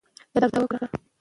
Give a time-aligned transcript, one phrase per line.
[0.31, 0.87] ته دا کوژده وکړه.